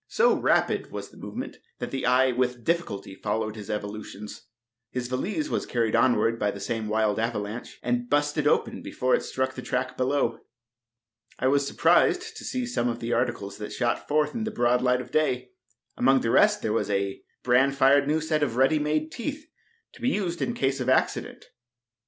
So 0.07 0.33
rapid 0.35 0.89
was 0.91 1.11
the 1.11 1.17
movement 1.17 1.57
that 1.77 1.91
the 1.91 2.07
eye 2.07 2.31
with 2.31 2.63
difficulty 2.63 3.13
followed 3.13 3.55
his 3.55 3.69
evolutions. 3.69 4.47
His 4.89 5.07
valise 5.07 5.47
was 5.49 5.67
carried 5.67 5.95
onward 5.95 6.39
by 6.39 6.49
the 6.49 6.59
same 6.59 6.87
wild 6.87 7.19
avalanche, 7.19 7.77
and 7.83 8.09
"busted" 8.09 8.47
open 8.47 8.81
before 8.81 9.13
it 9.13 9.21
struck 9.21 9.53
the 9.53 9.61
track 9.61 9.97
below. 9.97 10.39
I 11.37 11.47
was 11.49 11.67
surprised 11.67 12.35
to 12.37 12.43
see 12.43 12.65
some 12.65 12.89
of 12.89 12.99
the 12.99 13.13
articles 13.13 13.59
that 13.59 13.73
shot 13.73 14.07
forth 14.07 14.33
into 14.33 14.49
the 14.49 14.55
broad 14.55 14.81
light 14.81 15.01
of 15.01 15.11
day. 15.11 15.51
Among 15.95 16.21
the 16.21 16.31
rest 16.31 16.63
there 16.63 16.73
was 16.73 16.89
a 16.89 17.21
bran 17.43 17.71
fired 17.71 18.07
new 18.07 18.21
set 18.21 18.41
of 18.41 18.55
ready 18.55 18.79
made 18.79 19.11
teeth, 19.11 19.45
to 19.93 20.01
be 20.01 20.09
used 20.09 20.41
in 20.41 20.55
case 20.55 20.79
of 20.79 20.89
accident. 20.89 21.45